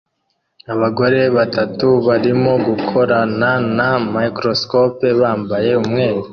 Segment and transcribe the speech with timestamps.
[0.73, 6.21] Abagore batatu barimo gukorana na microscopes bambaye umweru